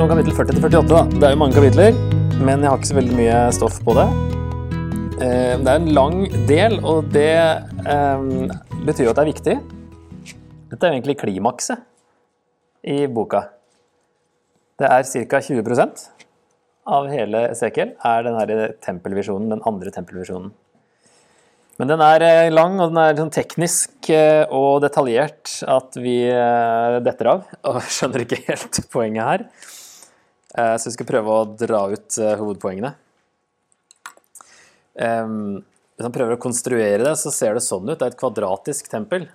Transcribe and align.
om 0.00 0.08
kapittel 0.08 0.32
40 0.32 0.54
til 0.54 0.64
48. 0.64 0.88
da. 0.88 1.00
Det 1.12 1.26
er 1.26 1.32
jo 1.34 1.38
mange 1.42 1.56
kapitler, 1.58 1.96
men 2.40 2.62
jeg 2.62 2.70
har 2.70 2.78
ikke 2.78 2.88
så 2.88 2.96
veldig 2.96 3.16
mye 3.18 3.38
stoff 3.52 3.74
på 3.84 3.92
det. 3.98 4.04
Eh, 5.20 5.58
Det 5.60 5.68
er 5.68 5.74
en 5.76 5.90
lang 5.92 6.14
del, 6.48 6.78
og 6.80 7.10
det 7.12 7.34
eh, 7.36 8.22
betyr 8.86 9.04
jo 9.04 9.10
at 9.10 9.18
det 9.18 9.24
er 9.24 9.28
viktig. 9.28 9.56
Dette 10.70 10.86
er 10.86 10.94
jo 10.94 10.96
egentlig 10.96 11.18
klimakset 11.20 11.82
i 12.88 13.04
boka. 13.12 13.42
Det 14.80 14.88
er 14.88 15.04
ca. 15.04 15.40
20% 15.44 16.06
av 16.88 17.08
hele 17.12 17.42
Esekiel 17.50 17.92
er 18.00 18.24
den 18.24 18.62
tempelvisjonen, 18.80 19.50
den 19.52 19.60
andre 19.68 19.92
tempelvisjonen. 19.92 20.54
Men 21.76 21.92
den 21.92 22.00
er 22.06 22.24
eh, 22.24 22.52
lang, 22.54 22.78
og 22.80 22.94
den 22.94 23.02
er 23.02 23.20
sånn 23.20 23.34
teknisk 23.34 24.08
og 24.48 24.80
detaljert 24.80 25.58
at 25.68 26.00
vi 26.00 26.22
detter 27.04 27.34
av. 27.34 27.44
Og 27.68 27.82
skjønner 27.84 28.24
ikke 28.24 28.40
helt 28.48 28.80
poenget 28.88 29.28
her. 29.28 29.46
Eh, 30.58 30.76
Så 30.76 30.90
vi 30.90 30.96
skal 30.98 31.08
prøve 31.08 31.34
å 31.34 31.48
dra 31.58 31.84
ut 31.92 32.18
eh, 32.18 32.36
hovedpoengene. 32.40 32.94
Hvis 35.00 36.04
man 36.04 36.12
prøver 36.12 36.34
å 36.34 36.40
konstruere 36.42 37.04
det, 37.06 37.12
så 37.16 37.30
ser 37.32 37.54
det 37.56 37.62
sånn 37.64 37.88
ut. 37.88 37.94
Det 37.96 38.04
er 38.04 38.12
et 38.12 38.20
kvadratisk 38.20 38.90
tempel. 38.90 39.28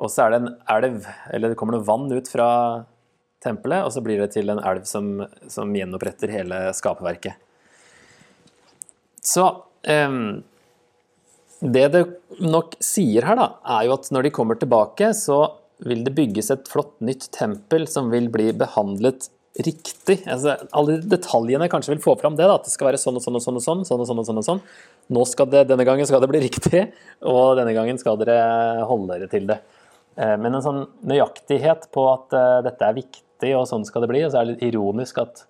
Og 0.00 0.10
så 0.10 0.24
er 0.24 0.32
det 0.32 0.38
en 0.40 0.52
elv, 0.74 1.06
eller 1.32 1.52
det 1.52 1.58
kommer 1.58 1.76
noe 1.76 1.86
vann 1.86 2.06
ut 2.12 2.28
fra 2.30 2.48
tempelet, 3.44 3.84
og 3.84 3.92
så 3.92 4.02
blir 4.04 4.22
det 4.22 4.32
til 4.34 4.50
en 4.52 4.62
elv 4.64 4.86
som, 4.88 5.10
som 5.50 5.74
gjenoppretter 5.76 6.32
hele 6.32 6.60
skaperverket. 6.76 7.36
Så 9.24 9.46
um, 9.88 10.42
det 11.60 11.84
det 11.94 12.04
nok 12.44 12.76
sier 12.84 13.24
her, 13.28 13.38
da, 13.40 13.48
er 13.78 13.86
jo 13.88 13.96
at 13.96 14.10
når 14.12 14.26
de 14.26 14.34
kommer 14.36 14.58
tilbake, 14.60 15.12
så 15.16 15.38
vil 15.82 16.04
det 16.06 16.14
bygges 16.14 16.50
et 16.54 16.68
flott 16.70 16.94
nytt 17.04 17.30
tempel 17.34 17.88
som 17.90 18.10
vil 18.12 18.28
bli 18.32 18.52
behandlet 18.56 19.28
riktig. 19.54 20.18
Altså, 20.26 20.56
alle 20.74 20.98
detaljene 21.06 21.68
kanskje 21.70 21.94
vil 21.94 22.02
få 22.02 22.16
fram 22.18 22.34
det, 22.38 22.46
da, 22.48 22.56
at 22.58 22.66
det 22.66 22.72
skal 22.74 22.88
være 22.88 23.00
sånn 23.00 23.18
og 23.18 23.22
sånn 23.22 23.38
og 23.38 23.44
sånn 23.44 23.60
og 23.60 23.64
sånn. 23.64 23.84
sånn 23.86 24.02
og 24.02 24.08
sånn 24.08 24.22
og 24.22 24.26
sånn 24.28 24.40
og 24.40 24.46
sånn. 24.48 24.62
Nå 25.14 25.24
skal 25.30 25.50
det, 25.52 25.66
denne 25.70 25.86
gangen 25.86 26.08
skal 26.08 26.22
det 26.24 26.30
bli 26.32 26.42
riktig, 26.46 26.88
og 27.22 27.54
denne 27.60 27.74
gangen 27.76 28.00
skal 28.00 28.18
dere 28.20 28.84
holde 28.88 29.14
dere 29.14 29.30
til 29.30 29.46
det. 29.50 29.60
Eh, 30.18 30.36
Men 30.40 30.58
en 30.58 30.64
sånn 30.64 30.82
nøyaktighet 31.06 31.88
på 31.94 32.06
at 32.12 32.34
eh, 32.34 32.60
dette 32.66 32.88
er 32.88 32.98
viktig, 32.98 33.54
og 33.54 33.68
sånn 33.70 33.86
skal 33.86 34.04
det 34.04 34.10
bli, 34.10 34.24
og 34.26 34.32
så 34.32 34.40
er 34.40 34.48
det 34.48 34.56
litt 34.56 34.68
ironisk 34.72 35.22
at 35.22 35.46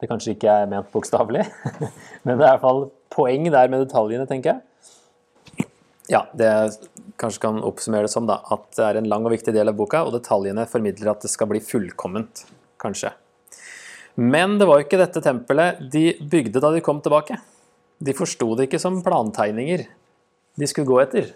det 0.00 0.08
kanskje 0.08 0.36
ikke 0.36 0.54
er 0.62 0.70
ment 0.70 0.90
bokstavelig. 0.94 1.44
Men 2.24 2.38
det 2.38 2.44
er 2.44 2.46
i 2.46 2.54
hvert 2.54 2.64
fall 2.64 2.86
poeng 3.12 3.50
der 3.50 3.72
med 3.72 3.82
detaljene, 3.82 4.28
tenker 4.30 4.54
jeg. 4.54 5.66
Ja, 6.10 6.24
det 6.34 6.50
kanskje 7.18 7.42
kan 7.42 7.62
oppsummere 7.66 8.06
det 8.06 8.12
som 8.12 8.28
da, 8.28 8.40
at 8.52 8.68
det 8.76 8.86
er 8.86 9.00
en 9.00 9.08
lang 9.10 9.26
og 9.26 9.34
viktig 9.34 9.54
del 9.56 9.72
av 9.72 9.78
boka, 9.78 10.04
og 10.06 10.14
detaljene 10.14 10.68
formidler 10.70 11.12
at 11.12 11.24
det 11.24 11.32
skal 11.32 11.50
bli 11.50 11.62
fullkomment, 11.64 12.44
kanskje. 12.80 13.12
Men 14.20 14.58
det 14.60 14.66
var 14.68 14.80
jo 14.80 14.86
ikke 14.86 15.00
dette 15.00 15.22
tempelet 15.24 15.80
de 15.92 16.04
bygde 16.20 16.62
da 16.62 16.72
de 16.74 16.82
kom 16.84 17.00
tilbake. 17.02 17.38
De 18.00 18.14
forsto 18.16 18.54
det 18.58 18.68
ikke 18.68 18.80
som 18.82 19.02
plantegninger 19.04 19.86
de 20.60 20.68
skulle 20.68 20.88
gå 20.88 20.98
etter. 21.02 21.30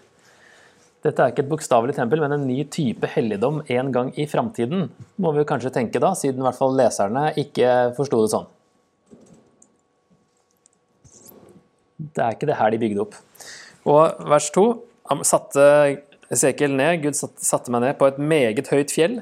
Dette 1.05 1.21
er 1.21 1.31
ikke 1.31 1.43
et 1.45 1.51
bokstavelig 1.51 1.93
tempel, 1.97 2.21
men 2.23 2.33
en 2.33 2.47
ny 2.49 2.63
type 2.73 3.07
helligdom 3.13 3.61
en 3.69 3.91
gang 3.93 4.09
i 4.17 4.25
framtiden, 4.29 4.87
må 5.21 5.33
vi 5.35 5.45
kanskje 5.45 5.73
tenke 5.73 6.01
da, 6.01 6.15
siden 6.17 6.41
i 6.41 6.47
hvert 6.47 6.57
fall 6.57 6.73
leserne 6.77 7.27
ikke 7.37 7.71
forsto 7.97 8.23
det 8.23 8.31
sånn. 8.33 8.47
Det 12.15 12.23
er 12.23 12.33
ikke 12.33 12.49
det 12.49 12.57
her 12.57 12.73
de 12.73 12.81
bygde 12.81 13.05
opp. 13.05 13.19
Og 13.85 14.25
vers 14.33 14.49
2 14.55 14.65
han 15.09 15.23
satte 15.27 15.63
Esekiel 16.33 16.73
ned, 16.73 17.03
Gud 17.03 17.17
satte, 17.17 17.71
meg 17.73 17.83
ned 17.83 17.97
på 17.99 18.09
et 18.09 18.17
meget 18.17 18.69
høyt 18.71 18.93
fjell. 18.93 19.19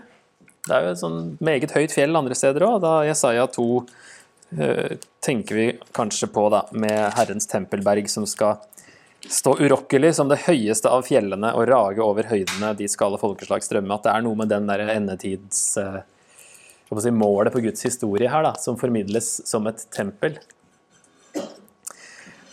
Det 0.63 0.75
er 0.75 0.85
jo 0.85 0.93
et 0.93 1.01
sånn 1.01 1.17
meget 1.43 1.73
høyt 1.75 1.91
fjell 1.91 2.15
andre 2.15 2.37
steder 2.37 2.63
òg. 2.67 2.77
Da 2.85 2.93
Jesaja 3.03 3.49
2 3.51 3.65
eh, 4.55 4.93
tenker 5.23 5.59
vi 5.59 5.65
kanskje 5.95 6.31
på 6.31 6.45
da, 6.53 6.63
med 6.71 7.11
Herrens 7.17 7.49
tempelberg 7.51 8.07
som 8.11 8.27
skal 8.29 8.61
stå 9.29 9.57
urokkelig 9.59 10.13
som 10.15 10.31
det 10.31 10.41
høyeste 10.47 10.91
av 10.91 11.05
fjellene 11.07 11.53
og 11.55 11.67
rage 11.69 12.03
over 12.03 12.27
høydene, 12.27 12.73
de 12.79 12.87
skal 12.91 13.11
alle 13.11 13.21
folkeslag 13.21 13.63
strømme. 13.63 13.95
At 13.95 14.07
det 14.07 14.15
er 14.15 14.25
noe 14.25 14.39
med 14.39 14.51
den 14.51 14.67
der 14.71 14.85
endetids 14.95 15.65
eh, 15.79 16.01
si, 16.99 17.11
målet 17.11 17.55
på 17.55 17.63
Guds 17.63 17.83
historie 17.87 18.31
her, 18.31 18.47
da, 18.47 18.55
som 18.59 18.79
formidles 18.79 19.35
som 19.49 19.67
et 19.67 19.83
tempel. 19.95 20.39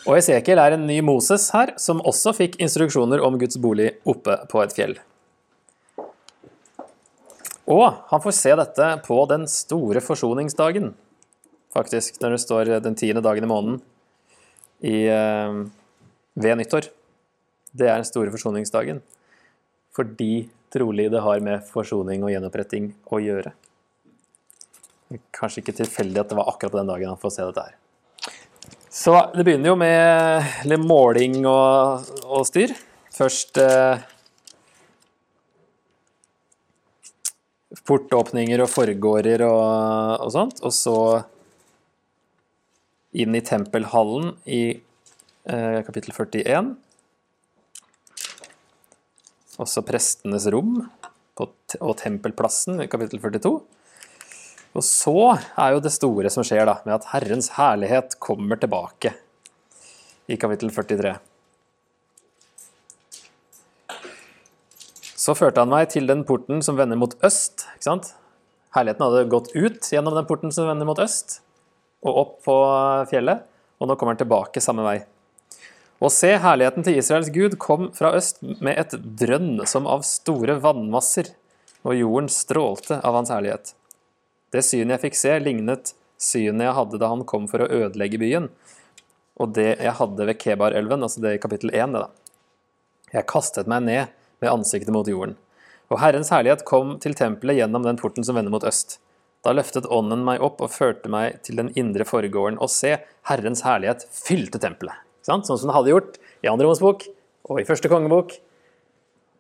Og 0.09 0.17
Esekiel 0.17 0.61
er 0.63 0.75
en 0.75 0.87
ny 0.89 1.01
Moses 1.05 1.51
her, 1.53 1.75
som 1.81 2.01
også 2.09 2.33
fikk 2.37 2.57
instruksjoner 2.63 3.21
om 3.25 3.37
Guds 3.41 3.59
bolig 3.61 3.93
oppe 4.09 4.39
på 4.49 4.63
et 4.63 4.73
fjell. 4.77 4.95
Og 7.71 7.87
han 8.11 8.23
får 8.25 8.35
se 8.35 8.55
dette 8.59 8.87
på 9.05 9.19
den 9.31 9.45
store 9.51 10.01
forsoningsdagen, 10.03 10.95
faktisk, 11.75 12.17
når 12.23 12.35
det 12.35 12.43
står 12.43 12.73
den 12.87 12.97
tiende 12.99 13.23
dagen 13.23 13.47
i 13.47 13.51
måneden 13.51 13.83
i, 14.81 15.07
eh, 15.07 15.61
ved 16.35 16.57
nyttår. 16.59 16.89
Det 17.77 17.87
er 17.87 18.01
den 18.01 18.09
store 18.09 18.33
forsoningsdagen, 18.33 19.03
fordi 19.95 20.49
trolig 20.73 21.11
det 21.11 21.23
har 21.23 21.41
med 21.41 21.63
forsoning 21.67 22.25
og 22.25 22.33
gjenoppretting 22.33 22.95
å 23.13 23.21
gjøre. 23.23 23.53
Kanskje 25.35 25.63
ikke 25.63 25.79
tilfeldig 25.85 26.25
at 26.25 26.33
det 26.33 26.39
var 26.39 26.49
akkurat 26.49 26.73
på 26.73 26.81
den 26.81 26.91
dagen 26.91 27.13
han 27.13 27.21
får 27.21 27.37
se 27.37 27.47
dette 27.47 27.69
her. 27.69 27.80
Så 28.91 29.13
det 29.37 29.45
begynner 29.47 29.71
jo 29.71 29.77
med 29.79 30.67
litt 30.67 30.83
måling 30.83 31.45
og, 31.47 32.09
og 32.27 32.43
styr. 32.49 32.73
Først 33.15 33.61
eh, 33.63 34.03
portåpninger 37.87 38.65
og 38.65 38.73
forgårder 38.73 39.47
og, 39.47 40.27
og 40.27 40.35
sånt. 40.35 40.59
Og 40.67 40.75
så 40.75 40.97
inn 43.15 43.39
i 43.39 43.45
tempelhallen 43.47 44.33
i 44.51 44.63
eh, 44.75 45.81
kapittel 45.87 46.11
41. 46.11 46.75
Også 49.63 49.87
prestenes 49.87 50.51
rom 50.51 50.81
og 51.41 51.93
tempelplassen 52.03 52.83
i 52.83 52.91
kapittel 52.91 53.23
42. 53.23 53.55
Og 54.77 54.85
så 54.87 55.17
er 55.59 55.75
jo 55.75 55.83
det 55.83 55.91
store 55.95 56.31
som 56.31 56.47
skjer, 56.47 56.63
da, 56.69 56.79
med 56.87 57.01
at 57.01 57.09
Herrens 57.11 57.51
herlighet 57.57 58.15
kommer 58.23 58.61
tilbake 58.61 59.13
i 60.31 60.39
kapittel 60.39 60.71
43. 60.71 61.17
Så 65.21 65.35
førte 65.37 65.61
han 65.61 65.73
meg 65.73 65.91
til 65.93 66.07
den 66.09 66.23
porten 66.25 66.63
som 66.65 66.79
vender 66.79 66.97
mot 66.97 67.17
øst. 67.27 67.67
ikke 67.75 67.89
sant? 67.89 68.13
Herligheten 68.77 69.05
hadde 69.05 69.31
gått 69.33 69.51
ut 69.57 69.89
gjennom 69.91 70.15
den 70.15 70.29
porten 70.29 70.55
som 70.55 70.69
vender 70.71 70.87
mot 70.87 71.01
øst, 71.03 71.41
og 72.07 72.21
opp 72.23 72.37
på 72.47 72.55
fjellet, 73.11 73.43
og 73.83 73.91
nå 73.91 73.97
kommer 73.99 74.15
han 74.15 74.23
tilbake 74.23 74.63
samme 74.63 74.87
vei. 74.87 75.01
Og 76.01 76.15
se, 76.15 76.31
herligheten 76.41 76.87
til 76.87 76.97
Israels 76.97 77.29
Gud 77.35 77.59
kom 77.61 77.91
fra 77.97 78.15
øst 78.17 78.39
med 78.41 78.79
et 78.79 78.95
drønn 79.21 79.67
som 79.69 79.91
av 79.91 80.07
store 80.07 80.57
vannmasser, 80.63 81.35
og 81.83 81.99
jorden 81.99 82.31
strålte 82.33 83.03
av 83.03 83.19
hans 83.19 83.35
herlighet. 83.35 83.75
Det 84.51 84.63
synet 84.67 84.97
jeg 84.97 85.05
fikk 85.09 85.19
se, 85.19 85.35
lignet 85.43 85.93
synet 86.21 86.67
jeg 86.67 86.77
hadde 86.77 87.01
da 87.01 87.11
han 87.13 87.27
kom 87.29 87.47
for 87.51 87.65
å 87.65 87.69
ødelegge 87.71 88.21
byen, 88.21 88.49
og 89.41 89.55
det 89.57 89.71
jeg 89.79 89.97
hadde 89.97 90.27
ved 90.29 90.41
Kebar-elven, 90.41 91.05
altså 91.07 91.23
det 91.25 91.37
i 91.37 91.43
kapittel 91.43 91.73
1, 91.73 91.95
det 91.95 92.03
da. 92.03 92.09
Jeg 93.15 93.29
kastet 93.31 93.71
meg 93.71 93.87
ned 93.87 94.11
med 94.43 94.53
ansiktet 94.53 94.93
mot 94.95 95.09
jorden. 95.09 95.39
Og 95.91 95.99
Herrens 96.03 96.31
herlighet 96.31 96.67
kom 96.69 96.99
til 97.03 97.17
tempelet 97.19 97.59
gjennom 97.59 97.87
den 97.87 97.99
porten 97.99 98.27
som 98.27 98.37
vender 98.39 98.53
mot 98.53 98.67
øst. 98.69 98.99
Da 99.43 99.55
løftet 99.57 99.89
ånden 99.89 100.23
meg 100.27 100.43
opp 100.45 100.61
og 100.61 100.71
førte 100.75 101.09
meg 101.11 101.41
til 101.47 101.57
den 101.59 101.73
indre 101.81 102.05
forgården, 102.07 102.61
og 102.61 102.71
se, 102.71 102.99
Herrens 103.27 103.65
herlighet 103.65 104.05
fylte 104.13 104.61
tempelet. 104.61 105.01
Sånn 105.25 105.43
som 105.47 105.59
den 105.63 105.75
hadde 105.75 105.93
gjort 105.93 106.21
i 106.45 106.51
andre 106.53 106.69
Mosebok 106.69 107.07
og 107.49 107.61
i 107.61 107.67
første 107.69 107.91
kongebok. 107.93 108.37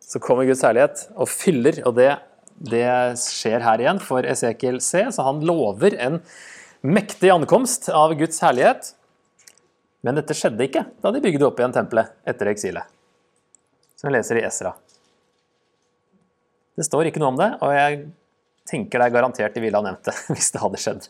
Så 0.01 0.19
kommer 0.23 0.49
Guds 0.49 0.65
herlighet 0.65 1.05
og 1.15 1.29
fyller, 1.31 1.83
og 1.85 1.95
det, 2.01 2.15
det 2.61 3.17
skjer 3.17 3.63
her 3.65 3.81
igjen 3.81 4.01
for 4.05 4.27
Esekiel 4.29 4.81
C, 4.85 5.07
så 5.09 5.25
han 5.25 5.41
lover 5.49 5.97
en 5.97 6.19
mektig 6.85 7.31
ankomst 7.33 7.89
av 7.89 8.13
Guds 8.21 8.41
herlighet. 8.45 8.93
Men 10.05 10.17
dette 10.17 10.37
skjedde 10.37 10.67
ikke 10.67 10.85
da 11.01 11.13
de 11.13 11.23
bygde 11.25 11.47
opp 11.49 11.61
igjen 11.61 11.73
tempelet 11.77 12.13
etter 12.29 12.51
eksilet. 12.53 12.85
Som 13.97 14.11
vi 14.11 14.17
leser 14.19 14.41
i 14.41 14.45
Esra. 14.45 14.75
Det 16.77 16.85
står 16.85 17.09
ikke 17.09 17.21
noe 17.21 17.33
om 17.33 17.41
det, 17.41 17.49
og 17.65 17.73
jeg 17.77 18.03
tenker 18.69 19.01
det 19.01 19.09
er 19.09 19.17
garantert 19.17 19.57
de 19.57 19.65
ville 19.65 19.81
ha 19.81 19.85
nevnt 19.85 20.05
det 20.09 20.15
hvis 20.35 20.53
det 20.53 20.63
hadde 20.63 20.81
skjedd. 20.81 21.09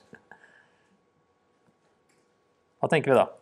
Hva 2.81 2.91
tenker 2.91 3.13
vi 3.13 3.19
da? 3.19 3.27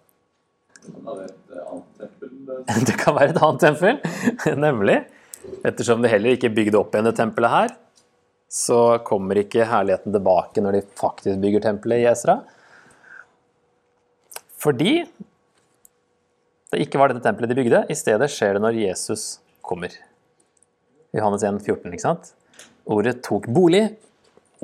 Det 2.89 2.95
kan 2.97 3.15
være 3.17 3.33
et 3.33 3.39
annet 3.43 3.61
tempel, 3.63 3.99
nemlig. 4.67 4.97
Ettersom 5.67 6.03
de 6.03 6.11
heller 6.11 6.37
ikke 6.37 6.51
bygde 6.55 6.79
opp 6.81 6.95
igjen 6.95 7.07
det 7.09 7.15
tempelet 7.19 7.53
her, 7.53 7.75
så 8.49 8.99
kommer 9.05 9.41
ikke 9.43 9.67
herligheten 9.69 10.15
tilbake 10.15 10.63
når 10.65 10.79
de 10.79 10.87
faktisk 10.99 11.41
bygger 11.43 11.65
tempelet 11.67 12.03
i 12.03 12.09
Esra. 12.09 12.39
Fordi 14.59 14.93
det 16.73 16.83
ikke 16.85 17.01
var 17.01 17.13
dette 17.13 17.25
tempelet 17.25 17.53
de 17.53 17.57
bygde, 17.61 17.85
i 17.89 17.97
stedet 17.97 18.29
skjer 18.33 18.57
det 18.57 18.65
når 18.65 18.81
Jesus 18.81 19.39
kommer. 19.65 19.93
Johannes 21.17 21.45
1, 21.45 21.63
14, 21.65 21.93
ikke 21.93 22.05
sant? 22.05 22.33
Ordet 22.89 23.21
tok 23.25 23.49
bolig 23.53 23.87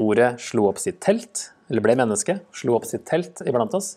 ordet 0.01 0.41
slo 0.43 0.69
opp 0.71 0.81
sitt 0.83 1.01
telt, 1.05 1.51
eller 1.71 1.85
ble 1.85 1.97
menneske, 1.99 2.39
slo 2.55 2.79
opp 2.79 2.87
sitt 2.89 3.07
telt 3.09 3.43
iblant 3.47 3.75
oss. 3.77 3.95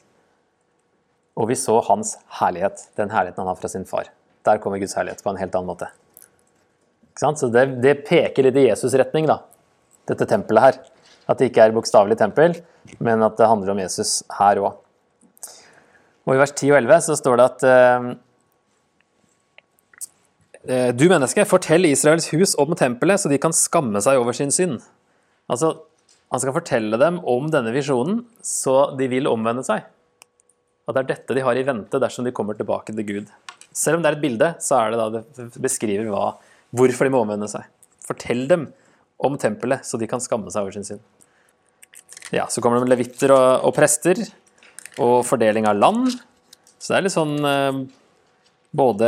Og 1.37 1.49
vi 1.51 1.57
så 1.59 1.77
hans 1.89 2.15
herlighet, 2.39 2.87
den 2.97 3.11
herligheten 3.13 3.43
han 3.43 3.51
har 3.51 3.59
fra 3.59 3.69
sin 3.71 3.85
far. 3.85 4.09
Der 4.47 4.61
kommer 4.63 4.81
Guds 4.81 4.95
herlighet 4.97 5.23
på 5.23 5.33
en 5.33 5.41
helt 5.41 5.55
annen 5.57 5.69
måte. 5.69 5.89
Så 7.17 7.49
det, 7.49 7.65
det, 7.81 8.03
peker 8.05 8.45
litt 8.45 8.57
i 8.61 8.67
Jesus' 8.67 8.95
retning, 8.97 9.25
da, 9.29 9.41
dette 10.07 10.25
tempelet 10.29 10.63
her. 10.63 10.75
At 11.27 11.39
det 11.39 11.45
ikke 11.49 11.63
er 11.65 11.75
bokstavelig 11.75 12.17
tempel, 12.19 12.51
men 13.03 13.23
at 13.25 13.37
det 13.39 13.49
handler 13.49 13.71
om 13.73 13.81
Jesus 13.83 14.11
her 14.37 14.55
òg. 14.63 14.73
Og 16.27 16.35
I 16.35 16.41
vers 16.41 16.53
10 16.53 16.71
og 16.73 16.77
11 16.81 17.05
så 17.07 17.13
står 17.19 17.35
det 17.39 17.47
at 17.47 17.59
uh, 17.71 18.01
Du 20.99 21.05
menneske, 21.07 21.45
fortell 21.47 21.87
Israels 21.87 22.27
hus 22.33 22.51
om 22.59 22.75
tempelet, 22.75 23.21
så 23.23 23.27
de 23.31 23.39
kan 23.39 23.55
skamme 23.55 23.99
seg 24.03 24.19
over 24.19 24.35
sin 24.35 24.51
synd. 24.51 24.81
Altså, 25.47 25.67
Han 26.27 26.41
skal 26.43 26.57
fortelle 26.57 26.97
dem 26.99 27.21
om 27.23 27.47
denne 27.51 27.71
visjonen, 27.71 28.25
så 28.43 28.91
de 28.99 29.07
vil 29.07 29.31
omvende 29.31 29.63
seg. 29.63 29.85
At 30.87 30.95
det 30.95 31.01
er 31.03 31.11
dette 31.13 31.35
de 31.35 31.43
har 31.43 31.55
i 31.55 31.67
vente 31.67 31.99
dersom 31.99 32.25
de 32.27 32.35
kommer 32.35 32.53
tilbake 32.55 32.95
til 32.95 33.05
Gud. 33.07 33.27
Selv 33.71 33.97
om 33.97 34.03
det 34.03 34.09
er 34.09 34.15
et 34.17 34.23
bilde, 34.23 34.55
så 34.63 34.75
er 34.81 34.87
det 34.91 34.99
da 34.99 35.07
det 35.21 35.63
beskriver 35.63 36.05
hva 36.11 36.25
hvorfor 36.75 37.03
de 37.07 37.13
må 37.13 37.19
omvende 37.23 37.47
seg. 37.51 37.63
Fortell 38.03 38.47
dem 38.49 38.63
om 39.17 39.37
tempelet, 39.39 39.85
så 39.85 39.97
de 39.97 40.09
kan 40.09 40.21
skamme 40.21 40.51
seg 40.53 40.65
over 40.65 40.75
sin 40.75 40.85
synd. 40.87 41.05
Ja, 42.33 42.47
Så 42.51 42.61
kommer 42.61 42.77
det 42.77 42.87
med 42.87 42.91
levitter 42.91 43.31
og, 43.31 43.67
og, 43.69 43.73
prester, 43.75 44.19
og 44.99 45.21
fordeling 45.25 45.67
av 45.69 45.79
land. 45.79 46.11
Så 46.77 46.91
det 46.91 46.97
er 46.97 47.05
litt 47.07 47.15
sånn 47.15 47.37
eh, 47.47 47.79
Både 48.77 49.07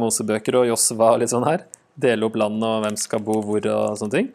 Mosebøker 0.00 0.58
og 0.58 0.66
Josva 0.72 1.12
litt 1.16 1.30
sånn 1.30 1.46
her. 1.46 1.62
Dele 1.96 2.26
opp 2.26 2.34
land 2.36 2.60
og 2.66 2.82
hvem 2.82 2.96
skal 3.00 3.22
bo 3.24 3.38
hvor 3.44 3.68
og 3.70 3.94
sånne 4.00 4.16
ting. 4.16 4.32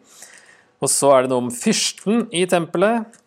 Og 0.82 0.90
så 0.90 1.12
er 1.14 1.22
det 1.22 1.30
noe 1.30 1.44
om 1.44 1.52
fyrsten 1.54 2.24
i 2.34 2.42
tempelet. 2.50 3.20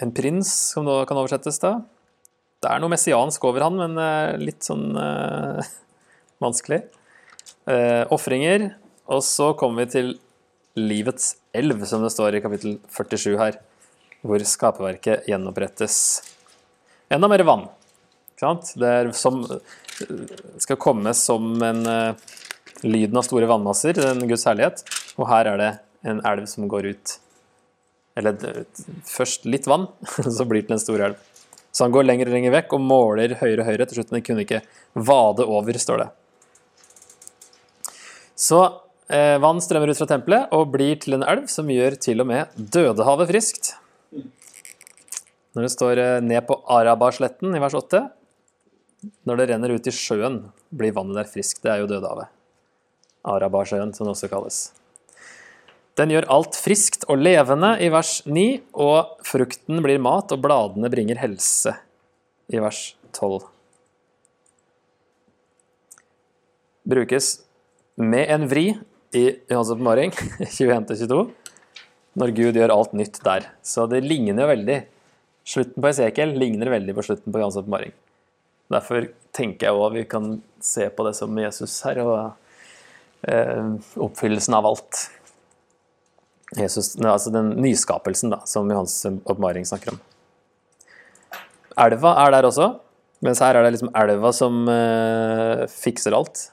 En 0.00 0.14
prins, 0.14 0.48
som 0.72 0.86
da 0.86 1.02
kan 1.08 1.18
oversettes 1.20 1.60
da. 1.60 1.76
Det 2.64 2.70
er 2.70 2.80
noe 2.80 2.94
messiansk 2.94 3.44
over 3.44 3.66
han, 3.66 3.76
men 3.76 4.00
eh, 4.00 4.38
litt 4.40 4.64
sånn 4.64 4.94
uh, 4.96 5.60
vanskelig. 6.44 6.80
Uh, 7.68 8.06
Ofringer. 8.14 8.70
Og 9.12 9.24
så 9.24 9.52
kommer 9.58 9.84
vi 9.84 9.92
til 9.92 10.12
livets 10.80 11.34
elv, 11.54 11.84
som 11.86 12.02
det 12.02 12.12
står 12.14 12.38
i 12.38 12.42
kapittel 12.44 12.78
47 12.90 13.34
her, 13.38 13.58
hvor 14.24 14.42
skaperverket 14.48 15.28
gjenopprettes. 15.28 15.96
Enda 17.12 17.28
mer 17.28 17.44
vann. 17.46 17.66
Det 18.40 18.94
som, 19.14 19.44
skal 20.58 20.80
komme 20.80 21.12
som 21.14 21.62
en 21.62 21.84
uh, 21.86 22.32
lyden 22.82 23.20
av 23.20 23.26
store 23.26 23.48
vannmasser, 23.48 24.00
en 24.02 24.24
Guds 24.28 24.46
herlighet. 24.48 24.82
Og 25.20 25.28
her 25.30 25.52
er 25.52 25.60
det 25.60 25.70
en 26.10 26.24
elv 26.26 26.48
som 26.50 26.66
går 26.68 26.90
ut. 26.94 27.14
Eller 28.18 28.64
først 29.08 29.46
litt 29.46 29.68
vann, 29.70 29.86
så 30.36 30.48
blir 30.48 30.66
det 30.66 30.76
en 30.76 30.82
stor 30.82 31.06
elv. 31.10 31.20
Så 31.74 31.84
han 31.84 31.94
går 31.94 32.06
lenger 32.06 32.30
og 32.30 32.36
lenger 32.36 32.54
vekk 32.54 32.76
og 32.76 32.82
måler 32.86 33.34
høyere 33.40 33.64
og 33.64 33.68
høyere. 33.68 33.86
Til 33.90 33.98
slutt 33.98 34.12
men 34.14 34.22
kunne 34.26 34.44
ikke 34.44 34.62
vade 34.94 35.46
over, 35.50 35.78
står 35.82 36.04
det. 36.04 36.10
Så 38.38 38.60
eh, 38.62 38.83
vann 39.08 39.60
strømmer 39.60 39.90
ut 39.92 39.98
fra 40.00 40.08
tempelet 40.08 40.52
og 40.56 40.70
blir 40.72 40.96
til 41.02 41.18
en 41.18 41.26
elv 41.28 41.48
som 41.52 41.68
gjør 41.68 41.98
til 42.00 42.24
og 42.24 42.30
med 42.30 42.54
Dødehavet 42.56 43.28
friskt. 43.28 43.74
Når 45.54 45.66
det 45.66 45.72
står 45.72 45.98
eh, 46.02 46.20
'ned 46.20 46.46
på 46.48 46.56
Arabasletten' 46.66 47.54
i 47.54 47.62
vers 47.62 47.74
8 47.78 48.02
Når 49.28 49.36
det 49.36 49.48
renner 49.50 49.74
ut 49.76 49.86
i 49.86 49.92
sjøen, 49.92 50.38
blir 50.72 50.94
vannet 50.96 51.18
der 51.20 51.28
friskt. 51.28 51.60
Det 51.62 51.70
er 51.70 51.82
jo 51.82 51.86
Dødehavet. 51.86 52.30
Arabasjøen, 53.24 53.92
som 53.94 54.06
det 54.06 54.14
også 54.14 54.30
kalles. 54.32 54.72
Den 55.96 56.10
gjør 56.10 56.26
alt 56.32 56.56
friskt 56.56 57.04
og 57.06 57.20
levende 57.20 57.76
i 57.84 57.90
vers 57.92 58.22
9, 58.24 58.62
og 58.72 59.20
frukten 59.22 59.82
blir 59.84 60.00
mat, 60.00 60.32
og 60.32 60.40
bladene 60.40 60.88
bringer 60.90 61.20
helse 61.20 61.76
i 62.48 62.58
vers 62.58 62.96
12. 63.12 63.44
Brukes 66.88 67.44
med 68.00 68.32
en 68.32 68.48
vri 68.48 68.66
i 69.14 69.24
Johans 69.50 69.70
åpenbaring 69.70 70.12
21-22, 70.42 71.18
når 72.18 72.32
Gud 72.36 72.58
gjør 72.58 72.72
alt 72.74 72.94
nytt 72.96 73.20
der. 73.24 73.48
Så 73.62 73.86
det 73.90 74.04
ligner 74.04 74.44
jo 74.44 74.50
veldig. 74.50 74.78
Slutten 75.44 75.82
på 75.82 75.90
Esekiel 75.90 76.34
ligner 76.40 76.72
veldig 76.72 76.94
på 76.96 77.04
slutten 77.06 77.34
på 77.34 77.42
Johans 77.42 77.58
åpenbaring. 77.60 77.92
Derfor 78.72 79.10
tenker 79.36 79.68
jeg 79.68 79.76
òg 79.76 79.98
vi 79.98 80.06
kan 80.08 80.38
se 80.64 80.88
på 80.88 81.04
det 81.06 81.12
som 81.18 81.36
Jesus 81.38 81.76
her, 81.84 82.00
og 82.04 83.28
eh, 83.28 83.74
oppfyllelsen 84.00 84.56
av 84.56 84.70
alt. 84.70 85.04
Jesus, 86.54 86.94
altså 87.00 87.32
den 87.34 87.54
nyskapelsen 87.58 88.32
da, 88.34 88.40
som 88.48 88.70
Johans 88.70 88.96
åpenbaring 89.10 89.66
snakker 89.68 89.94
om. 89.94 90.00
Elva 91.84 92.14
er 92.22 92.36
der 92.36 92.46
også, 92.46 92.70
mens 93.24 93.40
her 93.42 93.58
er 93.58 93.66
det 93.66 93.74
liksom 93.74 93.90
elva 93.98 94.30
som 94.36 94.62
eh, 94.70 95.64
fikser 95.70 96.14
alt. 96.16 96.48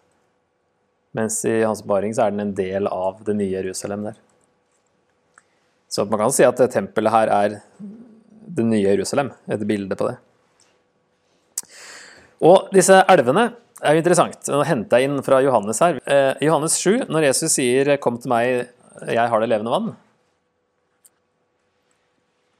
Mens 1.18 1.42
i 1.46 1.62
hans 1.64 1.84
baring 1.84 2.14
så 2.16 2.26
er 2.26 2.34
den 2.34 2.46
en 2.46 2.54
del 2.56 2.88
av 2.88 3.20
det 3.28 3.36
nye 3.36 3.52
Jerusalem 3.52 4.06
der. 4.08 4.20
Så 5.92 6.06
man 6.08 6.22
kan 6.22 6.32
si 6.32 6.46
at 6.48 6.60
tempelet 6.72 7.12
her 7.12 7.32
er 7.36 7.58
det 8.52 8.64
nye 8.68 8.86
Jerusalem, 8.86 9.34
et 9.52 9.66
bilde 9.68 9.98
på 10.00 10.08
det. 10.08 10.16
Og 12.42 12.72
disse 12.74 12.96
elvene 13.12 13.50
er 13.82 13.96
jo 13.96 14.02
interessant. 14.02 14.40
Nå 14.48 14.62
henter 14.66 15.02
jeg 15.02 15.10
inn 15.10 15.20
fra 15.26 15.42
Johannes 15.44 15.82
her. 15.84 16.00
Eh, 16.06 16.40
Johannes 16.48 16.78
7, 16.80 17.10
når 17.12 17.28
Jesus 17.28 17.58
sier 17.58 17.98
'Kom 17.98 18.18
til 18.18 18.30
meg, 18.30 18.70
jeg 19.08 19.30
har 19.30 19.40
det 19.40 19.50
levende 19.50 19.72
vann', 19.72 19.96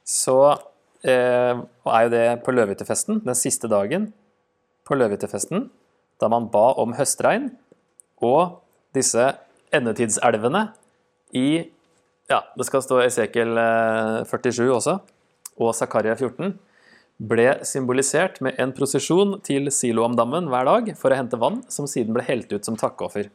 så 0.04 0.58
eh, 1.04 1.56
er 1.86 2.02
jo 2.04 2.10
det 2.10 2.44
på 2.44 2.52
løvehyttefesten, 2.52 3.24
den 3.24 3.34
siste 3.34 3.68
dagen 3.68 4.12
på 4.84 4.94
løvehyttefesten, 4.94 5.70
da 6.20 6.28
man 6.28 6.48
ba 6.48 6.74
om 6.76 6.92
høstregn 6.92 7.56
og 8.22 8.62
disse 8.96 9.30
endetidselvene 9.74 10.66
i 11.36 11.48
ja, 12.30 12.40
det 12.56 12.66
skal 12.68 12.84
stå 12.84 13.00
Esekiel 13.04 13.58
47 14.28 14.62
eh, 14.64 14.72
også, 14.72 14.98
og 15.60 15.74
Zakaria 15.76 16.14
14, 16.16 16.54
ble 17.22 17.48
symbolisert 17.68 18.40
med 18.44 18.56
en 18.62 18.72
prosesjon 18.74 19.36
til 19.44 19.68
Siloamdammen 19.74 20.48
hver 20.50 20.68
dag 20.68 20.90
for 20.98 21.12
å 21.12 21.18
hente 21.18 21.38
vann, 21.40 21.60
som 21.70 21.88
siden 21.90 22.14
ble 22.16 22.24
helt 22.26 22.50
ut 22.54 22.66
som 22.66 22.78
takkeoffer. 22.78 23.28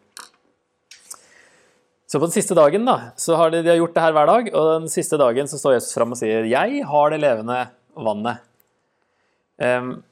Så 2.08 2.20
på 2.22 2.28
den 2.30 2.36
siste 2.36 2.56
dagen 2.56 2.88
da, 2.88 3.12
så 3.20 3.36
har 3.40 3.52
de, 3.52 3.62
de 3.66 3.74
har 3.74 3.82
gjort 3.82 3.96
det 3.98 4.04
her 4.06 4.16
hver 4.16 4.30
dag, 4.32 4.50
og 4.56 4.68
den 4.72 4.92
siste 4.92 5.20
dagen 5.20 5.50
så 5.52 5.60
står 5.60 5.78
Jesus 5.78 5.96
fram 5.98 6.16
og 6.16 6.20
sier 6.20 6.48
'Jeg 6.48 6.86
har 6.88 7.10
det 7.12 7.20
levende 7.20 7.58
vannet'. 7.96 8.44
Um, 9.58 10.04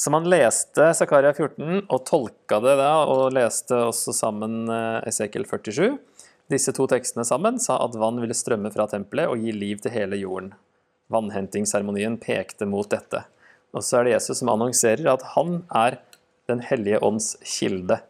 så 0.00 0.08
man 0.10 0.24
leste 0.32 0.86
Zakaria 0.96 1.34
14 1.34 1.82
og 1.92 1.98
tolka 2.08 2.56
det 2.64 2.78
da, 2.80 2.92
og 3.04 3.34
leste 3.36 3.76
også 3.84 4.14
sammen 4.16 4.62
eh, 4.72 5.02
Esekiel 5.10 5.44
47. 5.44 5.98
Disse 6.48 6.72
to 6.72 6.86
tekstene 6.88 7.26
sammen 7.28 7.58
sa 7.60 7.76
at 7.84 7.98
vann 8.00 8.16
ville 8.22 8.36
strømme 8.36 8.72
fra 8.72 8.86
tempelet 8.88 9.28
og 9.28 9.44
gi 9.44 9.52
liv 9.52 9.82
til 9.84 9.92
hele 9.92 10.16
jorden. 10.22 10.54
Vannhentingsseremonien 11.12 12.16
pekte 12.22 12.64
mot 12.70 12.88
dette. 12.88 13.26
Og 13.76 13.84
så 13.84 14.00
er 14.00 14.08
det 14.08 14.14
Jesus 14.14 14.40
som 14.40 14.54
annonserer 14.54 15.04
at 15.12 15.26
han 15.34 15.66
er 15.68 16.00
Den 16.48 16.64
hellige 16.66 16.98
ånds 17.06 17.36
kilde. 17.46 18.00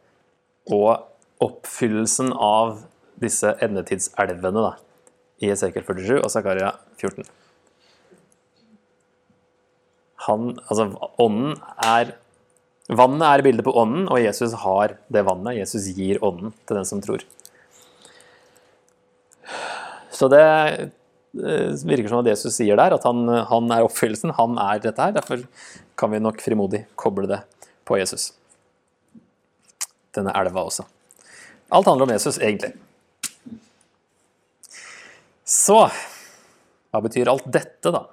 Og 0.70 1.02
oppfyllelsen 1.44 2.30
av 2.32 2.86
disse 3.20 3.50
endetidselvene 3.60 4.62
da, 4.64 4.72
i 5.42 5.50
Esekiel 5.52 5.84
47 5.84 6.22
og 6.22 6.30
Zakaria 6.32 6.70
14 7.02 7.26
han, 10.30 10.56
altså 10.66 10.90
ånden 11.20 11.54
er 11.84 12.16
Vannet 12.90 13.22
er 13.22 13.42
bildet 13.46 13.62
på 13.62 13.70
ånden, 13.78 14.08
og 14.10 14.18
Jesus 14.18 14.50
har 14.64 14.96
det 15.14 15.20
vannet. 15.22 15.60
Jesus 15.60 15.84
gir 15.94 16.18
ånden 16.26 16.50
til 16.66 16.74
den 16.74 16.88
som 16.88 16.98
tror. 17.04 17.22
Så 20.10 20.26
det 20.32 20.42
eh, 20.42 21.70
virker 21.86 22.10
som 22.10 22.24
at 22.24 22.32
Jesus 22.32 22.56
sier 22.56 22.80
der 22.80 22.96
at 22.96 23.06
han, 23.06 23.22
han 23.46 23.70
er 23.70 23.86
oppfyllelsen, 23.86 24.34
han 24.34 24.58
er 24.58 24.82
dette 24.82 25.06
her. 25.06 25.14
Derfor 25.14 25.46
kan 25.94 26.10
vi 26.10 26.18
nok 26.18 26.42
frimodig 26.42 26.82
koble 26.98 27.30
det 27.30 27.44
på 27.86 28.00
Jesus. 28.00 28.32
Denne 30.16 30.34
elva 30.34 30.66
også. 30.66 30.82
Alt 31.70 31.86
handler 31.86 32.08
om 32.08 32.16
Jesus, 32.16 32.40
egentlig. 32.42 32.74
Så 35.46 35.84
hva 35.86 37.02
betyr 37.06 37.30
alt 37.30 37.46
dette, 37.46 37.94
da? 37.94 38.08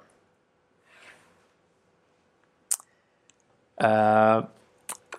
Eh, 3.78 4.38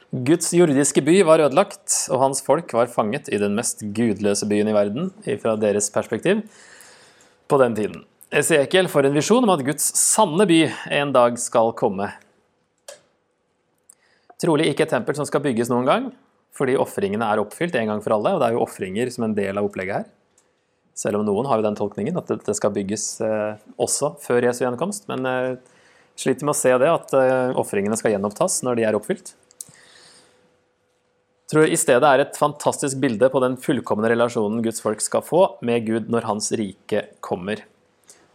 Guds 0.09 0.53
jordiske 0.57 1.03
by 1.05 1.19
var 1.27 1.43
ødelagt, 1.45 1.93
og 2.09 2.23
hans 2.23 2.41
folk 2.41 2.71
var 2.73 2.89
fanget 2.89 3.29
i 3.29 3.37
den 3.41 3.53
mest 3.57 3.83
gudløse 3.95 4.47
byen 4.49 4.71
i 4.71 4.73
verden, 4.73 5.11
fra 5.41 5.53
deres 5.61 5.91
perspektiv, 5.93 6.41
på 7.49 7.59
den 7.61 7.77
tiden. 7.77 8.01
Esekiel 8.29 8.89
får 8.89 9.07
en 9.07 9.17
visjon 9.17 9.45
om 9.45 9.53
at 9.53 9.61
Guds 9.65 9.85
sanne 9.97 10.45
by 10.49 10.63
en 10.97 11.13
dag 11.13 11.37
skal 11.41 11.71
komme. 11.77 12.09
Trolig 14.41 14.69
ikke 14.71 14.85
et 14.85 14.93
tempel 14.93 15.17
som 15.17 15.27
skal 15.29 15.43
bygges 15.45 15.69
noen 15.69 15.87
gang, 15.87 16.11
fordi 16.57 16.77
ofringene 16.79 17.25
er 17.25 17.41
oppfylt 17.41 17.77
en 17.77 17.93
gang 17.93 18.01
for 18.01 18.17
alle, 18.17 18.33
og 18.33 18.41
det 18.41 18.49
er 18.49 18.57
jo 18.57 18.65
ofringer 18.65 19.09
som 19.13 19.27
en 19.27 19.35
del 19.37 19.61
av 19.61 19.69
opplegget 19.69 20.01
her. 20.01 20.07
Selv 20.97 21.21
om 21.21 21.25
noen 21.27 21.47
har 21.47 21.59
jo 21.59 21.65
den 21.69 21.77
tolkningen 21.77 22.17
at 22.19 22.31
det 22.43 22.55
skal 22.57 22.73
bygges 22.75 23.03
eh, 23.23 23.59
også 23.79 24.15
før 24.23 24.49
Jesu 24.49 24.65
gjenkomst. 24.65 25.05
Men 25.11 25.27
jeg 25.27 25.59
sliter 26.19 26.47
med 26.47 26.53
å 26.53 26.59
se 26.59 26.73
det, 26.81 26.89
at 26.91 27.13
ofringene 27.59 27.97
skal 27.99 28.13
gjenopptas 28.13 28.59
når 28.67 28.79
de 28.79 28.87
er 28.89 28.97
oppfylt. 28.97 29.33
Tror 31.49 31.65
i 31.65 31.77
stedet 31.81 32.05
er 32.05 32.21
et 32.21 32.35
fantastisk 32.37 32.99
bilde 33.01 33.25
på 33.33 33.39
den 33.41 33.55
fullkomne 33.57 34.11
relasjonen 34.11 34.61
Guds 34.61 34.83
folk 34.83 35.01
skal 35.01 35.23
få 35.25 35.41
med 35.65 35.87
Gud 35.87 36.11
når 36.13 36.27
Hans 36.29 36.51
rike 36.53 37.07
kommer. 37.25 37.63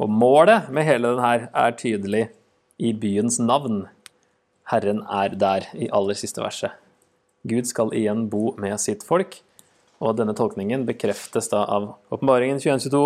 Og 0.03 0.11
målet 0.11 0.67
med 0.75 0.89
hele 0.89 1.13
den 1.13 1.23
her 1.23 1.45
er 1.55 1.77
tydelig 1.79 2.25
i 2.83 2.91
byens 2.91 3.39
navn. 3.39 3.85
Herren 4.67 5.05
er 5.07 5.37
der, 5.39 5.69
i 5.79 5.87
aller 5.95 6.19
siste 6.19 6.43
verset. 6.43 6.75
Gud 7.47 7.69
skal 7.71 7.95
igjen 7.95 8.27
bo 8.33 8.57
med 8.59 8.81
sitt 8.83 9.07
folk. 9.07 9.39
Og 10.03 10.17
denne 10.19 10.35
tolkningen 10.35 10.83
bekreftes 10.89 11.53
da 11.53 11.63
av 11.71 11.93
åpenbaringen 12.11 12.59
2122, 12.59 13.05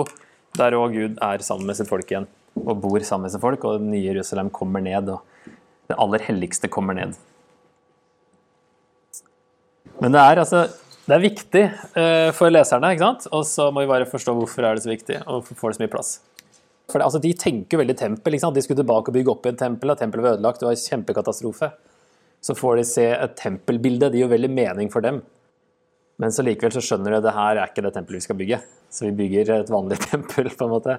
der 0.56 0.78
òg 0.78 0.96
Gud 0.96 1.20
er 1.20 1.44
sammen 1.44 1.68
med 1.68 1.76
sitt 1.76 1.90
folk 1.90 2.08
igjen. 2.08 2.30
Og 2.64 2.76
bor 2.82 3.02
sammen 3.06 3.28
med 3.28 3.34
sitt 3.34 3.44
folk, 3.44 3.64
og 3.64 3.78
det 3.78 3.92
nye 3.92 4.06
Jerusalem 4.10 4.50
kommer 4.54 4.84
ned. 4.84 5.10
Og 5.14 5.54
det 5.88 5.96
aller 5.98 6.24
helligste 6.28 6.70
kommer 6.72 6.98
ned. 6.98 7.16
Men 9.98 10.14
det 10.14 10.22
er 10.22 10.42
altså 10.44 10.66
det 11.08 11.16
er 11.16 11.22
viktig 11.24 11.62
uh, 11.96 12.30
for 12.36 12.52
leserne, 12.52 12.90
ikke 12.92 13.00
sant? 13.06 13.28
og 13.32 13.46
så 13.48 13.70
må 13.72 13.80
vi 13.80 13.88
bare 13.88 14.08
forstå 14.08 14.34
hvorfor 14.36 14.66
er 14.68 14.76
det 14.76 14.84
så 14.84 14.90
viktig, 14.90 15.22
og 15.24 15.38
hvorfor 15.38 15.56
får 15.56 15.70
det 15.70 15.78
så 15.78 15.82
mye 15.82 15.92
plass. 15.94 16.10
For 16.88 17.00
det, 17.00 17.06
altså, 17.06 17.20
De 17.24 17.30
tenker 17.32 17.80
veldig 17.80 17.96
tempel. 17.96 18.34
ikke 18.34 18.44
sant? 18.44 18.56
De 18.56 18.64
skulle 18.64 18.82
tilbake 18.82 19.08
og 19.08 19.16
bygge 19.16 19.32
opp 19.32 19.48
i 19.48 19.52
et 19.54 19.60
tempel, 19.60 19.92
og 19.92 20.00
tempelet 20.00 20.24
var 20.24 20.36
ødelagt. 20.36 20.60
Det 20.60 20.68
var 20.68 20.76
en 20.76 20.82
kjempekatastrofe. 20.82 21.70
Så 22.44 22.56
får 22.56 22.76
de 22.78 22.84
se 22.88 23.06
et 23.08 23.34
tempelbilde. 23.40 24.08
Det 24.08 24.20
gir 24.20 24.26
jo 24.26 24.30
veldig 24.34 24.52
mening 24.52 24.92
for 24.92 25.04
dem. 25.04 25.22
Men 26.20 26.32
så 26.34 26.44
likevel 26.44 26.76
så 26.76 26.84
skjønner 26.84 27.12
de 27.12 27.18
at 27.20 27.26
det 27.26 27.34
her 27.36 27.60
er 27.60 27.72
ikke 27.72 27.84
det 27.84 27.92
tempelet 27.96 28.20
vi 28.20 28.26
skal 28.26 28.38
bygge. 28.40 28.60
Så 28.92 29.08
vi 29.08 29.16
bygger 29.20 29.52
et 29.58 29.72
vanlig 29.72 30.00
tempel, 30.10 30.48
på 30.52 30.68
en 30.68 30.74
måte. 30.76 30.98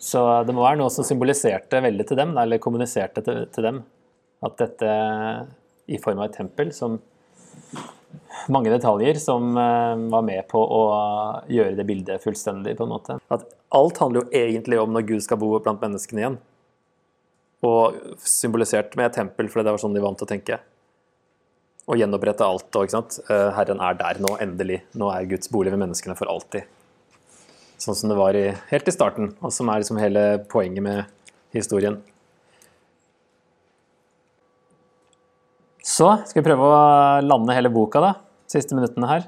Så 0.00 0.20
det 0.44 0.54
må 0.54 0.64
være 0.64 0.80
noe 0.80 0.92
som 0.92 1.06
symboliserte 1.06 1.80
veldig 1.84 2.06
til 2.08 2.18
dem, 2.20 2.34
eller 2.40 2.62
kommuniserte 2.62 3.22
til, 3.24 3.44
til 3.54 3.68
dem, 3.68 3.82
at 4.44 4.56
dette 4.60 4.94
i 5.90 6.00
form 6.00 6.20
av 6.20 6.28
et 6.28 6.38
tempel 6.38 6.72
som 6.74 6.98
mange 8.52 8.72
detaljer 8.72 9.18
som 9.20 9.56
eh, 9.58 10.02
var 10.12 10.24
med 10.26 10.44
på 10.50 10.60
å 10.60 10.82
gjøre 11.50 11.76
det 11.78 11.86
bildet 11.88 12.22
fullstendig. 12.24 12.76
på 12.76 12.86
en 12.86 12.94
måte. 12.94 13.18
At 13.32 13.46
alt 13.74 14.00
handler 14.02 14.22
jo 14.22 14.42
egentlig 14.44 14.80
om 14.80 14.92
når 14.94 15.08
Gud 15.08 15.24
skal 15.24 15.40
bo 15.40 15.54
blant 15.58 15.82
menneskene 15.82 16.22
igjen. 16.22 16.38
Og 17.64 17.96
symbolisert 18.20 18.92
med 18.98 19.08
et 19.08 19.18
tempel, 19.22 19.48
for 19.48 19.64
det 19.64 19.72
var 19.72 19.80
sånn 19.80 19.96
de 19.96 20.02
vant 20.04 20.18
til 20.20 20.28
å 20.28 20.32
tenke 20.34 20.60
og 21.84 22.00
gjenopprette 22.00 22.46
alt. 22.46 22.70
Og, 22.72 22.86
ikke 22.86 22.96
sant? 22.96 23.18
Eh, 23.28 23.50
Herren 23.56 23.82
er 23.84 23.98
der 23.98 24.20
nå, 24.24 24.34
endelig. 24.42 24.80
Nå 24.98 25.10
er 25.12 25.28
Guds 25.28 25.50
bolig 25.52 25.74
ved 25.74 25.82
menneskene 25.82 26.16
for 26.18 26.30
alltid. 26.32 26.68
Sånn 27.84 27.96
som 27.98 28.08
det 28.08 28.16
var 28.16 28.36
i, 28.38 28.46
helt 28.70 28.86
i 28.88 28.92
starten, 28.94 29.34
og 29.44 29.52
som 29.52 29.68
er 29.68 29.82
liksom 29.82 29.98
hele 30.00 30.20
poenget 30.48 30.84
med 30.84 31.32
historien. 31.52 31.98
Så 35.84 36.08
skal 36.24 36.40
vi 36.40 36.46
prøve 36.46 36.64
å 36.64 36.78
lande 37.26 37.52
hele 37.52 37.68
boka, 37.72 38.00
da. 38.00 38.14
Siste 38.48 38.76
minuttene 38.76 39.10
her. 39.10 39.26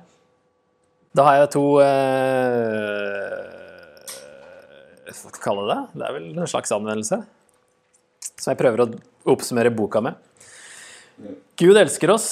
Da 1.17 1.27
har 1.27 1.37
jeg 1.43 1.51
to 1.53 1.65
eh, 1.85 3.35
Hva 5.05 5.15
skal 5.17 5.43
kalle 5.45 5.67
det? 5.69 5.79
Det 5.93 6.07
er 6.09 6.17
vel 6.17 6.27
en 6.33 6.51
slags 6.51 6.73
anvendelse. 6.73 7.21
Som 8.37 8.55
jeg 8.55 8.61
prøver 8.61 8.85
å 8.87 8.89
oppsummere 9.35 9.73
boka 9.75 10.01
med. 10.05 10.17
Gud 11.61 11.77
elsker 11.77 12.13
oss 12.17 12.27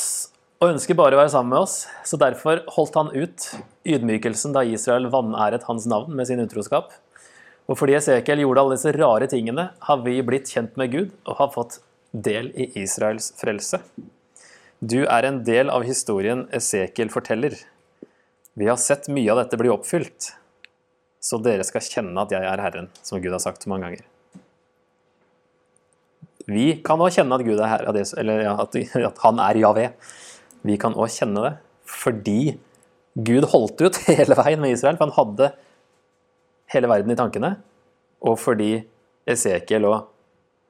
og 0.65 0.73
ønsker 0.73 0.97
bare 0.97 1.17
å 1.17 1.21
være 1.21 1.33
sammen 1.35 1.53
med 1.53 1.67
oss, 1.67 1.85
så 2.09 2.17
derfor 2.21 2.63
holdt 2.73 2.97
han 2.97 3.11
ut 3.13 3.49
ydmykelsen 3.85 4.55
da 4.57 4.63
Israel 4.65 5.11
vanæret 5.13 5.67
hans 5.69 5.85
navn 5.91 6.15
med 6.17 6.29
sin 6.31 6.41
utroskap. 6.41 6.93
Og 7.69 7.79
fordi 7.81 7.97
Esekiel 7.99 8.43
gjorde 8.45 8.65
alle 8.65 8.79
disse 8.79 8.93
rare 8.97 9.29
tingene, 9.29 9.67
har 9.89 10.01
vi 10.05 10.17
blitt 10.25 10.49
kjent 10.53 10.77
med 10.81 10.93
Gud 10.93 11.13
og 11.25 11.39
har 11.41 11.53
fått 11.53 11.79
del 12.13 12.51
i 12.57 12.71
Israels 12.81 13.33
frelse. 13.41 13.83
Du 14.81 15.03
er 15.05 15.29
en 15.29 15.43
del 15.45 15.73
av 15.73 15.85
historien 15.85 16.47
Esekiel 16.55 17.13
forteller. 17.13 17.57
Vi 18.55 18.69
har 18.69 18.81
sett 18.81 19.09
mye 19.13 19.31
av 19.33 19.43
dette 19.43 19.61
bli 19.61 19.73
oppfylt, 19.73 20.33
så 21.25 21.41
dere 21.43 21.65
skal 21.67 21.85
kjenne 21.85 22.25
at 22.25 22.33
jeg 22.33 22.45
er 22.45 22.63
Herren, 22.63 22.91
som 23.03 23.21
Gud 23.21 23.33
har 23.33 23.43
sagt 23.43 23.69
mange 23.71 23.89
ganger. 23.89 24.05
Vi 26.45 26.67
kan 26.85 27.01
òg 27.01 27.15
kjenne 27.17 27.39
at 27.39 27.45
Gud 27.47 27.57
er 27.57 27.71
Herre, 27.73 28.05
eller 28.21 28.45
at, 28.65 29.25
han 29.25 29.41
er 29.41 29.61
Javé. 29.63 29.89
Vi 30.65 30.79
kan 30.81 30.97
òg 30.97 31.13
kjenne 31.13 31.45
det 31.45 31.55
fordi 31.85 32.57
Gud 33.15 33.45
holdt 33.53 33.83
ut 33.85 34.01
hele 34.09 34.37
veien 34.39 34.63
med 34.63 34.75
Israel, 34.75 34.97
for 34.99 35.09
han 35.11 35.19
hadde 35.19 35.51
hele 36.73 36.91
verden 36.91 37.13
i 37.13 37.19
tankene. 37.19 37.55
Og 38.25 38.39
fordi 38.41 38.79
Esekiel 39.29 39.87
og 39.89 40.09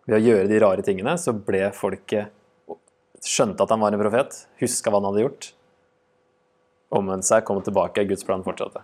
ved 0.04 0.18
å 0.18 0.24
gjøre 0.24 0.48
de 0.50 0.58
rare 0.60 0.84
tingene, 0.84 1.14
så 1.16 1.32
ble 1.32 1.68
folket 1.74 2.32
skjønte 3.24 3.64
at 3.64 3.70
han 3.72 3.80
var 3.80 3.94
en 3.94 4.02
profet, 4.02 4.42
huska 4.60 4.90
hva 4.90 5.00
han 5.00 5.08
hadde 5.08 5.22
gjort, 5.22 5.46
omvendte 6.94 7.30
seg, 7.30 7.46
kom 7.48 7.62
tilbake, 7.64 8.04
Guds 8.10 8.26
plan 8.26 8.44
fortsatte. 8.44 8.82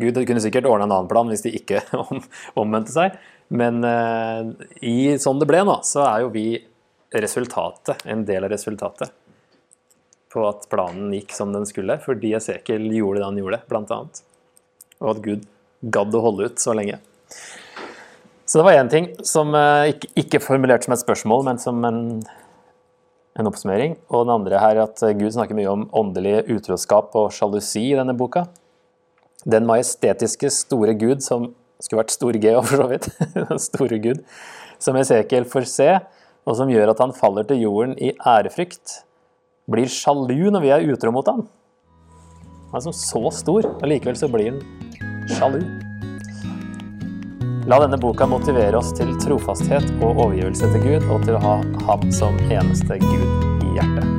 Gud 0.00 0.18
kunne 0.26 0.42
sikkert 0.42 0.66
ordna 0.66 0.88
en 0.88 0.96
annen 0.96 1.10
plan 1.10 1.28
hvis 1.30 1.44
de 1.44 1.52
ikke 1.54 1.84
omvendte 2.60 2.90
seg, 2.90 3.14
men 3.54 3.84
uh, 3.86 4.50
i 4.82 5.14
sånn 5.22 5.38
det 5.38 5.46
ble 5.46 5.62
nå, 5.68 5.78
så 5.86 6.02
er 6.08 6.24
jo 6.24 6.32
vi 6.34 6.46
resultatet, 7.12 8.02
en 8.08 8.24
del 8.26 8.48
av 8.48 8.50
resultatet 8.50 9.12
på 10.32 10.44
at 10.48 10.66
planen 10.72 11.12
gikk 11.14 11.34
som 11.36 11.52
den 11.54 11.66
skulle, 11.68 11.98
fordi 12.02 12.32
Esekiel 12.38 12.88
gjorde 12.96 13.20
det 13.20 13.26
han 13.28 13.40
gjorde, 13.40 13.60
annet. 13.78 14.22
Og 15.02 15.10
at 15.14 15.24
Gud 15.24 15.44
gadd 15.82 16.14
å 16.14 16.22
holde 16.24 16.48
ut 16.48 16.62
så 16.62 16.74
lenge. 16.76 16.98
Så 18.46 18.58
det 18.58 18.66
var 18.66 18.78
én 18.78 18.90
ting 18.92 19.10
som 19.26 19.52
uh, 19.56 19.88
ikke, 19.90 20.10
ikke 20.18 20.42
formulert 20.44 20.84
som 20.86 20.94
et 20.94 21.02
spørsmål, 21.02 21.44
men 21.48 21.60
som 21.62 21.78
en, 21.88 22.02
en 23.38 23.48
oppsummering. 23.48 23.96
Og 24.10 24.26
den 24.26 24.34
andre 24.34 24.60
her 24.62 24.82
at 24.84 25.04
Gud 25.18 25.32
snakker 25.34 25.56
mye 25.58 25.70
om 25.72 25.86
åndelig 25.96 26.42
utroskap 26.52 27.14
og 27.18 27.32
sjalusi 27.34 27.88
i 27.90 27.96
denne 27.98 28.16
boka. 28.16 28.46
Den 29.48 29.66
majestetiske, 29.68 30.52
store 30.54 30.94
Gud 30.98 31.24
som 31.24 31.50
skulle 31.82 32.02
vært 32.02 32.14
stor 32.14 32.36
G 32.38 32.52
for 32.60 32.82
så 32.82 32.88
vidt, 32.90 33.08
den 33.50 33.62
store 33.62 33.98
Gud, 34.02 34.20
som 34.82 34.98
Esekiel 34.98 35.46
får 35.50 35.66
se, 35.70 35.88
og 36.42 36.58
som 36.58 36.70
gjør 36.70 36.92
at 36.92 37.00
han 37.02 37.14
faller 37.14 37.46
til 37.46 37.62
jorden 37.64 37.96
i 38.02 38.12
ærefrykt, 38.18 39.02
blir 39.70 39.90
sjalu 39.90 40.50
når 40.50 40.64
vi 40.64 40.72
er 40.74 40.86
utro 40.92 41.12
mot 41.14 41.28
han. 41.30 41.44
Han 42.72 42.80
er 42.80 42.84
som 42.86 42.96
så 42.96 43.22
stor, 43.34 43.68
og 43.76 43.88
likevel 43.88 44.18
så 44.18 44.30
blir 44.32 44.54
han 44.54 45.26
sjalu. 45.36 45.60
La 47.70 47.78
denne 47.78 47.98
boka 48.00 48.26
motivere 48.26 48.80
oss 48.80 48.90
til 48.98 49.12
trofasthet 49.22 49.86
og 50.00 50.16
overgivelse 50.16 50.72
til 50.72 50.88
Gud, 50.88 51.06
og 51.14 51.28
til 51.28 51.38
å 51.38 51.44
ha 51.44 51.54
ham 51.86 52.08
som 52.14 52.40
eneste 52.50 52.98
Gud 53.04 53.62
i 53.62 53.76
hjertet. 53.76 54.11